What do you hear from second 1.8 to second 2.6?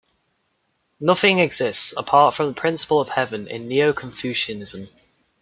apart from the